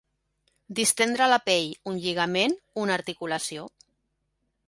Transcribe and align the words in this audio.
Distendre 0.79 1.27
la 1.33 1.37
pell, 1.49 1.67
un 1.91 2.01
lligament, 2.07 2.57
una 2.85 2.97
articulació. 3.01 3.67